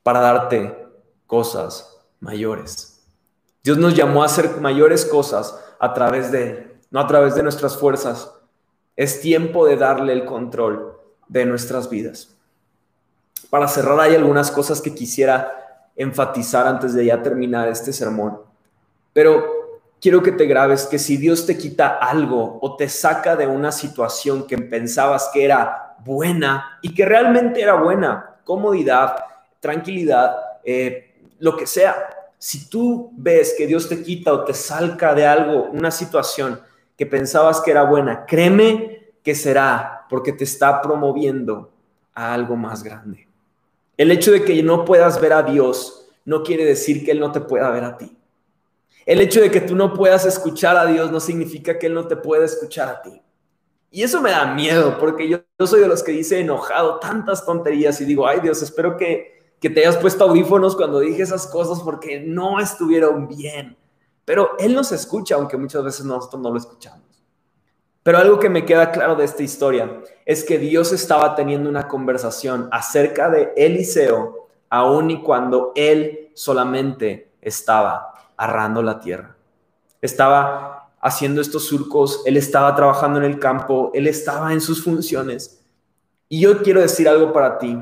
[0.01, 0.85] para darte
[1.27, 3.03] cosas mayores.
[3.63, 7.43] Dios nos llamó a hacer mayores cosas a través de Él, no a través de
[7.43, 8.31] nuestras fuerzas.
[8.95, 12.35] Es tiempo de darle el control de nuestras vidas.
[13.49, 18.39] Para cerrar, hay algunas cosas que quisiera enfatizar antes de ya terminar este sermón.
[19.13, 19.45] Pero
[20.01, 23.71] quiero que te grabes que si Dios te quita algo o te saca de una
[23.71, 29.15] situación que pensabas que era buena y que realmente era buena, comodidad,
[29.59, 31.95] tranquilidad, eh, lo que sea,
[32.38, 36.60] si tú ves que Dios te quita o te salca de algo, una situación
[36.98, 41.71] que pensabas que era buena, créeme que será porque te está promoviendo
[42.13, 43.28] a algo más grande.
[43.98, 47.32] El hecho de que no puedas ver a Dios no quiere decir que Él no
[47.32, 48.15] te pueda ver a ti.
[49.06, 52.08] El hecho de que tú no puedas escuchar a Dios no significa que Él no
[52.08, 53.21] te pueda escuchar a ti.
[53.91, 57.45] Y eso me da miedo, porque yo, yo soy de los que dice enojado tantas
[57.45, 61.47] tonterías y digo, ay Dios, espero que, que te hayas puesto audífonos cuando dije esas
[61.47, 63.77] cosas porque no estuvieron bien.
[64.25, 67.01] Pero Él nos escucha, aunque muchas veces nosotros no lo escuchamos.
[68.03, 71.87] Pero algo que me queda claro de esta historia es que Dios estaba teniendo una
[71.87, 79.35] conversación acerca de Eliseo, aun y cuando él solamente estaba arrando la tierra.
[80.01, 85.63] Estaba haciendo estos surcos, él estaba trabajando en el campo, él estaba en sus funciones.
[86.29, 87.75] Y yo quiero decir algo para ti.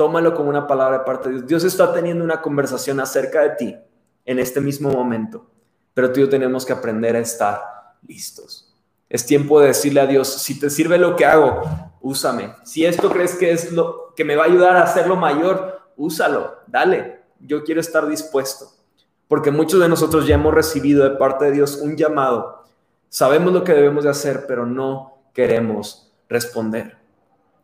[0.00, 1.46] Tómalo como una palabra de parte de Dios.
[1.46, 3.76] Dios está teniendo una conversación acerca de ti
[4.24, 5.44] en este mismo momento,
[5.92, 7.60] pero tú y yo tenemos que aprender a estar
[8.08, 8.74] listos.
[9.10, 11.60] Es tiempo de decirle a Dios, si te sirve lo que hago,
[12.00, 12.54] úsame.
[12.64, 16.60] Si esto crees que es lo que me va a ayudar a hacerlo mayor, úsalo,
[16.66, 17.20] dale.
[17.38, 18.70] Yo quiero estar dispuesto.
[19.28, 22.64] Porque muchos de nosotros ya hemos recibido de parte de Dios un llamado.
[23.10, 26.99] Sabemos lo que debemos de hacer, pero no queremos responder.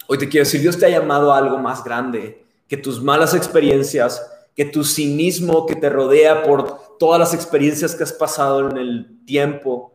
[0.08, 3.34] Hoy te quiero decir, Dios te ha llamado a algo más grande que tus malas
[3.34, 8.76] experiencias, que tu cinismo que te rodea por todas las experiencias que has pasado en
[8.76, 9.92] el tiempo.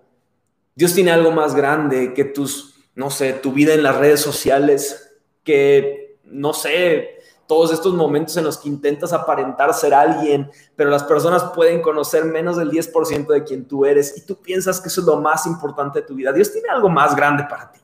[0.76, 5.14] Dios tiene algo más grande que tus, no sé, tu vida en las redes sociales,
[5.44, 11.04] que, no sé, todos estos momentos en los que intentas aparentar ser alguien, pero las
[11.04, 15.02] personas pueden conocer menos del 10% de quien tú eres y tú piensas que eso
[15.02, 16.34] es lo más importante de tu vida.
[16.34, 17.81] Dios tiene algo más grande para ti.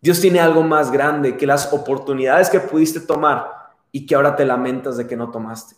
[0.00, 3.50] Dios tiene algo más grande que las oportunidades que pudiste tomar
[3.90, 5.76] y que ahora te lamentas de que no tomaste.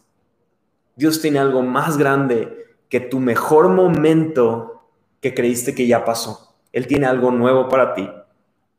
[0.96, 4.82] Dios tiene algo más grande que tu mejor momento
[5.20, 6.54] que creíste que ya pasó.
[6.72, 8.10] Él tiene algo nuevo para ti.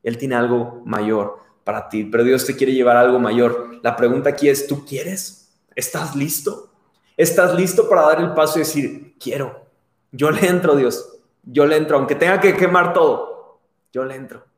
[0.03, 2.03] Él tiene algo mayor para ti.
[2.03, 3.79] Pero Dios te quiere llevar algo mayor.
[3.81, 5.51] La pregunta aquí es, ¿tú quieres?
[5.75, 6.69] ¿Estás listo?
[7.17, 9.65] ¿Estás listo para dar el paso y decir, quiero?
[10.11, 11.19] Yo le entro, Dios.
[11.43, 13.59] Yo le entro, aunque tenga que quemar todo.
[13.91, 14.50] Yo le entro.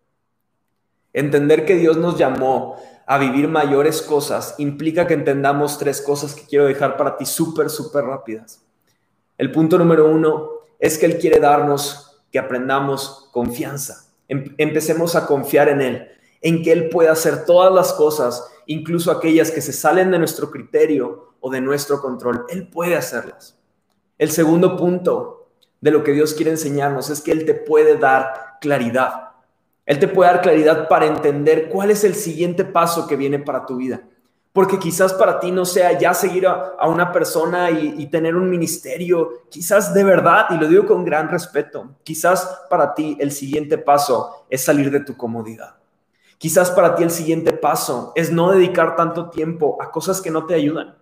[1.14, 6.48] Entender que Dios nos llamó a vivir mayores cosas implica que entendamos tres cosas que
[6.48, 8.66] quiero dejar para ti súper, súper rápidas.
[9.38, 10.50] El punto número uno
[10.80, 14.06] es que Él quiere darnos que aprendamos confianza.
[14.28, 16.08] Em, empecemos a confiar en Él,
[16.42, 20.50] en que Él puede hacer todas las cosas, incluso aquellas que se salen de nuestro
[20.50, 22.46] criterio o de nuestro control.
[22.50, 23.60] Él puede hacerlas.
[24.18, 25.50] El segundo punto
[25.82, 29.33] de lo que Dios quiere enseñarnos es que Él te puede dar claridad.
[29.86, 33.66] Él te puede dar claridad para entender cuál es el siguiente paso que viene para
[33.66, 34.02] tu vida.
[34.54, 38.50] Porque quizás para ti no sea ya seguir a, una persona y, y, tener un
[38.50, 43.80] ministerio, quizás de verdad, y lo digo con gran respeto, quizás para ti el siguiente
[43.80, 45.76] paso es salir de tu comodidad.
[46.38, 50.46] Quizás para ti el siguiente paso es no dedicar tanto tiempo a cosas que no
[50.46, 50.98] te ayudan.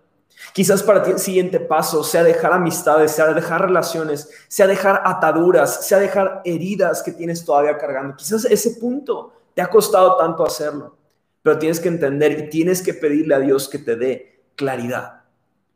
[0.52, 5.86] Quizás para ti el siguiente paso sea dejar amistades, sea dejar relaciones, sea dejar ataduras,
[5.86, 8.16] sea dejar heridas que tienes todavía cargando.
[8.16, 10.96] Quizás ese punto te ha costado tanto hacerlo,
[11.42, 15.22] pero tienes que entender y tienes que pedirle a Dios que te dé claridad.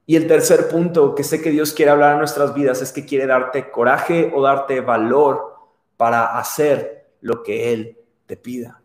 [0.05, 3.07] Y el tercer punto que sé que Dios quiere hablar a nuestras vidas es que
[3.07, 5.57] quiere darte coraje o darte valor
[5.97, 8.83] para hacer lo que Él te pida.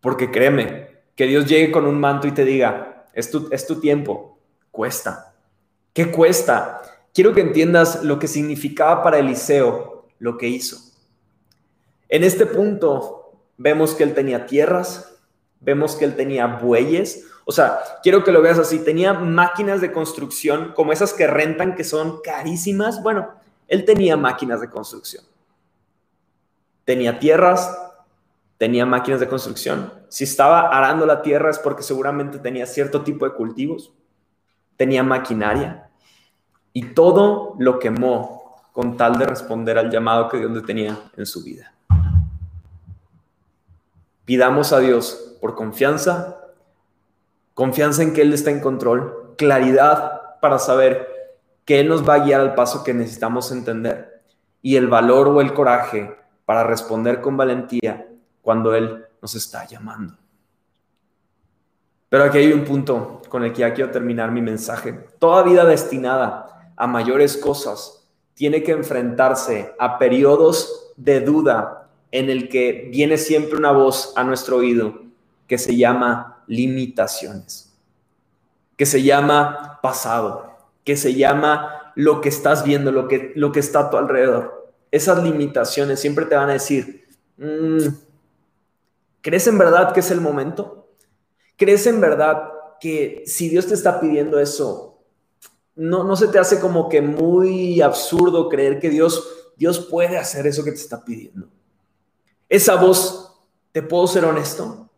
[0.00, 3.80] Porque créeme, que Dios llegue con un manto y te diga, es tu, es tu
[3.80, 4.38] tiempo,
[4.72, 5.32] cuesta.
[5.92, 6.82] ¿Qué cuesta?
[7.14, 10.78] Quiero que entiendas lo que significaba para Eliseo lo que hizo.
[12.08, 15.16] En este punto vemos que él tenía tierras,
[15.60, 19.92] vemos que él tenía bueyes, o sea, quiero que lo veas así, tenía máquinas de
[19.92, 23.02] construcción como esas que rentan que son carísimas.
[23.02, 23.30] Bueno,
[23.66, 25.24] él tenía máquinas de construcción.
[26.84, 27.76] Tenía tierras,
[28.58, 29.92] tenía máquinas de construcción.
[30.08, 33.92] Si estaba arando la tierra es porque seguramente tenía cierto tipo de cultivos
[34.82, 35.88] tenía maquinaria
[36.72, 41.44] y todo lo quemó con tal de responder al llamado que Dios tenía en su
[41.44, 41.72] vida.
[44.24, 46.36] Pidamos a Dios por confianza,
[47.54, 51.06] confianza en que Él está en control, claridad para saber
[51.64, 54.20] que Él nos va a guiar al paso que necesitamos entender
[54.62, 56.12] y el valor o el coraje
[56.44, 58.08] para responder con valentía
[58.40, 60.21] cuando Él nos está llamando.
[62.12, 64.92] Pero aquí hay un punto con el que ya quiero terminar mi mensaje.
[65.18, 72.50] Toda vida destinada a mayores cosas tiene que enfrentarse a periodos de duda en el
[72.50, 75.04] que viene siempre una voz a nuestro oído
[75.46, 77.72] que se llama limitaciones,
[78.76, 83.60] que se llama pasado, que se llama lo que estás viendo, lo que, lo que
[83.60, 84.70] está a tu alrededor.
[84.90, 87.86] Esas limitaciones siempre te van a decir, mm,
[89.22, 90.82] ¿crees en verdad que es el momento?
[91.62, 94.98] ¿Crees en verdad que si Dios te está pidiendo eso,
[95.76, 100.44] no, no se te hace como que muy absurdo creer que Dios, Dios puede hacer
[100.48, 101.46] eso que te está pidiendo?
[102.48, 104.90] Esa voz, ¿te puedo ser honesto?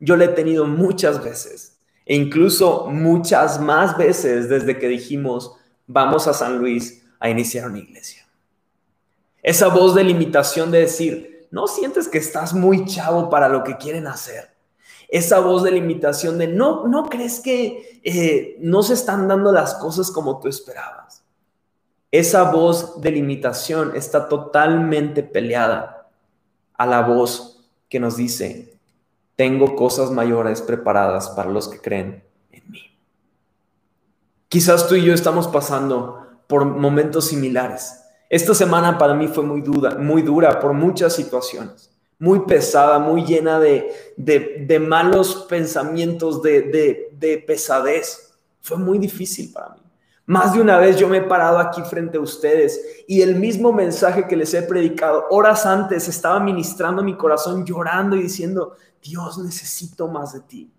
[0.00, 5.52] Yo la he tenido muchas veces e incluso muchas más veces desde que dijimos,
[5.86, 8.26] vamos a San Luis a iniciar una iglesia.
[9.42, 13.76] Esa voz de limitación de decir, no sientes que estás muy chavo para lo que
[13.76, 14.55] quieren hacer
[15.08, 19.74] esa voz de limitación de no, no crees que eh, no se están dando las
[19.74, 21.22] cosas como tú esperabas.
[22.10, 26.08] Esa voz de limitación está totalmente peleada
[26.74, 28.78] a la voz que nos dice,
[29.36, 32.82] tengo cosas mayores preparadas para los que creen en mí.
[34.48, 39.60] Quizás tú y yo estamos pasando por momentos similares Esta semana para mí fue muy
[39.60, 46.62] dura, muy dura por muchas situaciones, muy pesada, muy llena de, de, malos pensamientos, de,
[46.62, 48.34] de, de pesadez.
[48.60, 49.80] Fue muy difícil para mí.
[50.28, 53.72] Más de una vez yo me he parado aquí frente a ustedes y el mismo
[53.72, 59.38] mensaje que les he predicado horas antes estaba ministrando mi corazón llorando y diciendo, Dios,
[59.38, 60.72] necesito más de ti.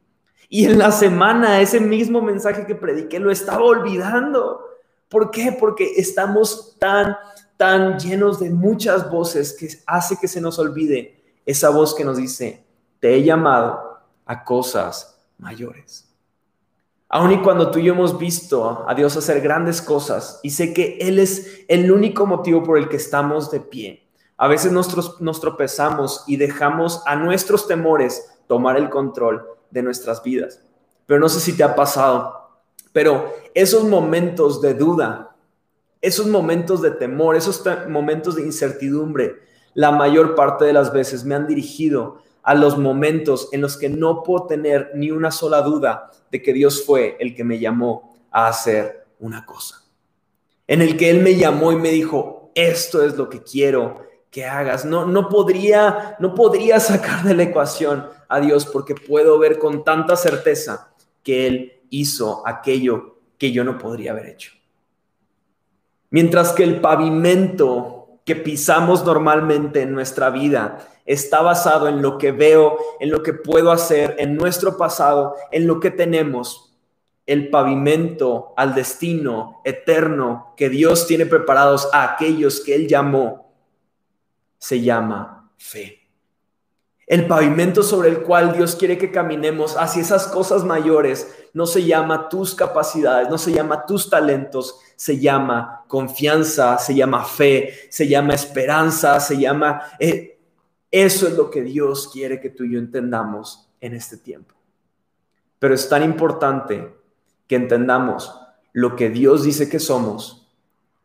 [0.50, 4.66] Y en la semana ese mismo mensaje que prediqué lo estaba olvidando.
[5.08, 5.56] ¿Por qué?
[5.58, 7.16] Porque estamos tan,
[7.56, 11.17] tan llenos de muchas voces que hace que se nos olvide
[11.48, 12.64] esa voz que nos dice,
[13.00, 16.14] te he llamado a cosas mayores.
[17.10, 20.74] Aun y cuando tú y yo hemos visto a Dios hacer grandes cosas y sé
[20.74, 25.22] que Él es el único motivo por el que estamos de pie, a veces nos,
[25.22, 30.62] nos tropezamos y dejamos a nuestros temores tomar el control de nuestras vidas.
[31.06, 32.50] Pero no sé si te ha pasado,
[32.92, 35.34] pero esos momentos de duda,
[36.02, 39.48] esos momentos de temor, esos momentos de incertidumbre,
[39.78, 43.90] la mayor parte de las veces me han dirigido a los momentos en los que
[43.90, 48.18] no puedo tener ni una sola duda de que Dios fue el que me llamó
[48.32, 49.84] a hacer una cosa.
[50.66, 54.02] En el que Él me llamó y me dijo, esto es lo que quiero
[54.32, 54.84] que hagas.
[54.84, 59.84] No, no, podría, no podría sacar de la ecuación a Dios porque puedo ver con
[59.84, 64.54] tanta certeza que Él hizo aquello que yo no podría haber hecho.
[66.10, 67.97] Mientras que el pavimento
[68.28, 73.32] que pisamos normalmente en nuestra vida está basado en lo que veo, en lo que
[73.32, 76.78] puedo hacer, en nuestro pasado, en lo que tenemos.
[77.26, 83.50] El pavimento al destino eterno que Dios tiene preparados a aquellos que Él llamó
[84.58, 86.07] se llama fe.
[87.08, 91.86] El pavimento sobre el cual Dios quiere que caminemos hacia esas cosas mayores no se
[91.86, 98.10] llama tus capacidades, no se llama tus talentos, se llama confianza, se llama fe, se
[98.10, 99.82] llama esperanza, se llama...
[100.00, 100.38] Eh,
[100.92, 104.54] eso es lo que Dios quiere que tú y yo entendamos en este tiempo.
[105.60, 106.94] Pero es tan importante
[107.48, 108.38] que entendamos
[108.74, 110.48] lo que Dios dice que somos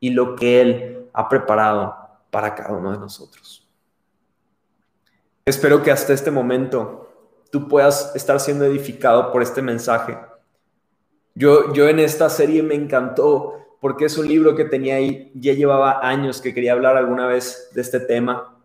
[0.00, 1.96] y lo que Él ha preparado
[2.30, 3.61] para cada uno de nosotros.
[5.44, 7.10] Espero que hasta este momento
[7.50, 10.16] tú puedas estar siendo edificado por este mensaje.
[11.34, 15.52] Yo, yo en esta serie me encantó porque es un libro que tenía ahí, ya
[15.54, 18.56] llevaba años que quería hablar alguna vez de este tema.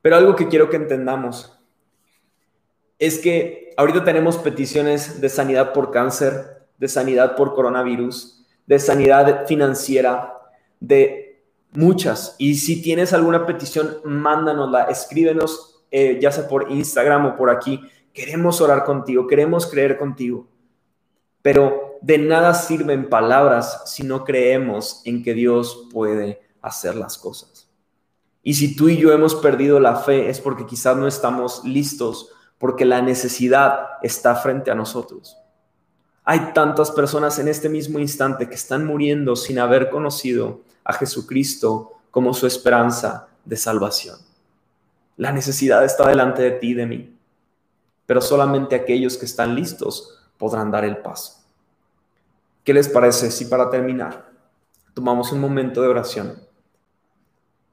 [0.00, 1.58] Pero algo que quiero que entendamos
[3.00, 9.46] es que ahorita tenemos peticiones de sanidad por cáncer, de sanidad por coronavirus, de sanidad
[9.46, 10.34] financiera,
[10.78, 11.27] de
[11.72, 12.34] muchas.
[12.38, 17.80] Y si tienes alguna petición, mándanosla, escríbenos, eh, ya sea por Instagram o por aquí.
[18.12, 20.46] Queremos orar contigo, queremos creer contigo.
[21.42, 27.68] Pero de nada sirven palabras si no creemos en que Dios puede hacer las cosas.
[28.42, 32.30] Y si tú y yo hemos perdido la fe es porque quizás no estamos listos,
[32.58, 35.36] porque la necesidad está frente a nosotros.
[36.24, 42.00] Hay tantas personas en este mismo instante que están muriendo sin haber conocido a Jesucristo
[42.10, 44.16] como su esperanza de salvación.
[45.16, 47.16] La necesidad está delante de ti y de mí,
[48.06, 51.44] pero solamente aquellos que están listos podrán dar el paso.
[52.64, 54.30] ¿Qué les parece si para terminar
[54.94, 56.40] tomamos un momento de oración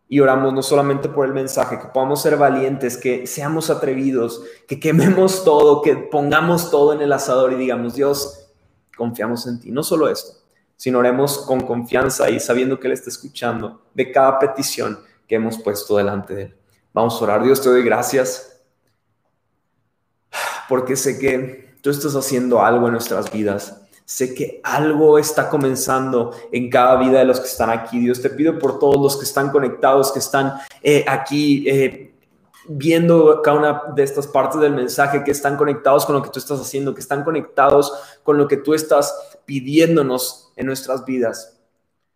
[0.07, 4.79] y oramos no solamente por el mensaje, que podamos ser valientes, que seamos atrevidos, que
[4.79, 8.49] quememos todo, que pongamos todo en el asador y digamos, Dios,
[8.95, 9.71] confiamos en ti.
[9.71, 10.44] No solo esto,
[10.75, 15.57] sino oremos con confianza y sabiendo que Él está escuchando de cada petición que hemos
[15.57, 16.55] puesto delante de Él.
[16.93, 17.43] Vamos a orar.
[17.43, 18.61] Dios, te doy gracias
[20.67, 23.81] porque sé que tú estás haciendo algo en nuestras vidas.
[24.05, 27.99] Sé que algo está comenzando en cada vida de los que están aquí.
[27.99, 30.53] Dios, te pido por todos los que están conectados, que están
[30.83, 32.14] eh, aquí eh,
[32.67, 36.39] viendo cada una de estas partes del mensaje, que están conectados con lo que tú
[36.39, 37.93] estás haciendo, que están conectados
[38.23, 39.13] con lo que tú estás
[39.45, 41.55] pidiéndonos en nuestras vidas.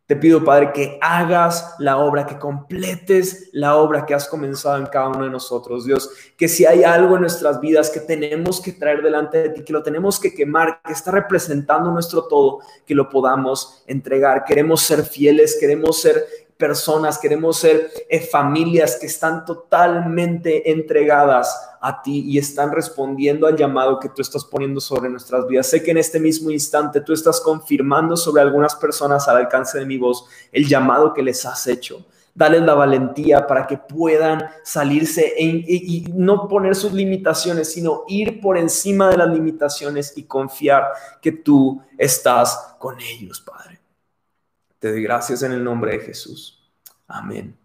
[0.10, 4.88] Te pido, Padre, que hagas la obra, que completes la obra que has comenzado en
[4.88, 6.10] cada uno de nosotros, Dios.
[6.36, 9.72] Que si hay algo en nuestras vidas que tenemos que traer delante de ti, que
[9.72, 14.46] lo tenemos que quemar, que está representando nuestro todo, que lo podamos entregar.
[14.46, 16.26] Queremos ser fieles, queremos ser
[16.60, 23.56] personas, queremos ser eh, familias que están totalmente entregadas a ti y están respondiendo al
[23.56, 25.68] llamado que tú estás poniendo sobre nuestras vidas.
[25.68, 29.86] Sé que en este mismo instante tú estás confirmando sobre algunas personas al alcance de
[29.86, 32.06] mi voz el llamado que les has hecho.
[32.36, 38.58] Dales la valentía para que puedan salirse y no poner sus limitaciones, sino ir por
[38.58, 40.90] encima de las limitaciones y confiar
[41.22, 43.79] que tú estás con ellos, Padre.
[44.80, 46.72] Te doy gracias en el nombre de Jesús.
[47.08, 47.58] Amén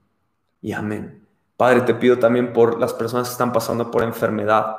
[0.61, 1.25] y amén.
[1.57, 4.77] Padre, te pido también por las personas que están pasando por enfermedad.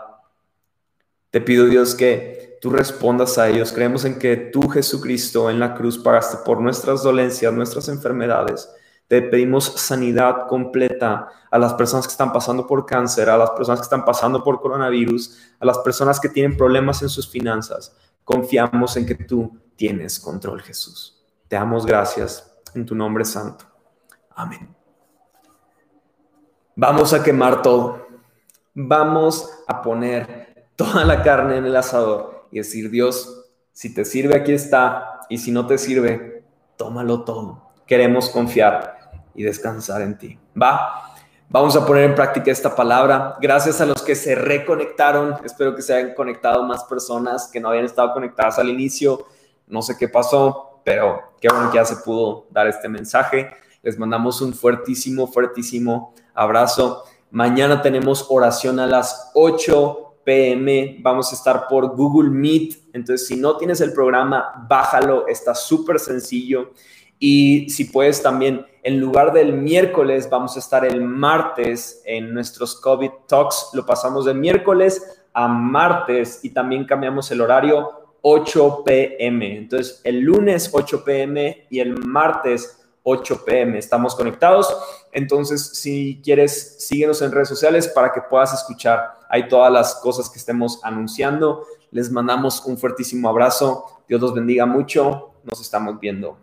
[1.30, 3.72] Te pido, Dios, que tú respondas a ellos.
[3.72, 8.70] Creemos en que tú, Jesucristo, en la cruz pagaste por nuestras dolencias, nuestras enfermedades.
[9.08, 13.80] Te pedimos sanidad completa a las personas que están pasando por cáncer, a las personas
[13.80, 17.96] que están pasando por coronavirus, a las personas que tienen problemas en sus finanzas.
[18.24, 21.15] Confiamos en que tú tienes control, Jesús.
[21.48, 23.66] Te damos gracias en tu nombre santo.
[24.36, 24.76] Amén.
[26.76, 28.06] Vamos a quemar todo.
[28.74, 34.36] Vamos a poner toda la carne en el asador y decir, Dios, si te sirve,
[34.36, 35.22] aquí está.
[35.30, 36.44] Y si no te sirve,
[36.76, 37.72] tómalo todo.
[37.88, 40.40] Queremos confiar y descansar en ti.
[40.62, 41.14] Va.
[41.48, 43.38] Vamos a poner en práctica esta palabra.
[43.40, 45.36] Gracias a los que se reconectaron.
[45.46, 49.26] Espero que se hayan conectado más personas que no habían estado conectadas al inicio.
[49.68, 53.50] No sé qué pasó, pero qué bueno que ya se pudo dar este mensaje.
[53.82, 57.04] Les mandamos un fuertísimo, fuertísimo abrazo.
[57.32, 61.00] Mañana tenemos oración a las 8 pm.
[61.02, 62.94] Vamos a estar por Google Meet.
[62.94, 65.28] Entonces, si no tienes el programa, bájalo.
[65.28, 66.72] Está súper sencillo.
[67.18, 72.80] Y si puedes también, en lugar del miércoles, vamos a estar el martes en nuestros
[72.80, 73.72] COVID Talks.
[73.74, 79.56] Lo pasamos de miércoles a martes y también cambiamos el horario 8 pm.
[79.56, 83.78] Entonces, el lunes 8 pm y el martes 8 pm.
[83.78, 84.76] Estamos conectados.
[85.12, 90.28] Entonces, si quieres, síguenos en redes sociales para que puedas escuchar ahí todas las cosas
[90.28, 91.68] que estemos anunciando.
[91.92, 94.02] Les mandamos un fuertísimo abrazo.
[94.08, 95.36] Dios los bendiga mucho.
[95.44, 96.36] Nos estamos viendo.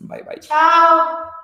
[0.00, 0.40] Bye bye.
[0.40, 1.37] Chao.